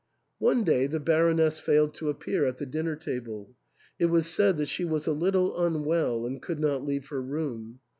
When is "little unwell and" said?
5.13-6.41